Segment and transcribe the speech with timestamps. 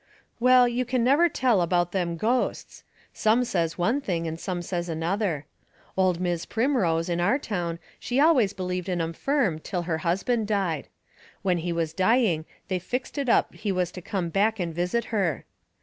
[0.39, 2.83] Well, you can never tell about them ghosts.
[3.13, 5.45] Some says one thing and some says another.
[5.95, 10.47] Old Mis' Primrose, in our town, she always believed in 'em firm till her husband
[10.47, 10.87] died.
[11.43, 15.05] When he was dying they fixed it up he was to come back and visit
[15.13, 15.45] her.